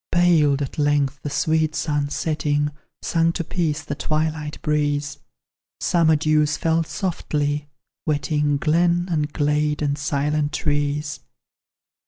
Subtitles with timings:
[0.11, 2.71] Paled, at length, the sweet sun setting;
[3.03, 5.19] Sunk to peace the twilight breeze:
[5.79, 7.67] Summer dews fell softly,
[8.07, 11.19] wetting Glen, and glade, and silent trees.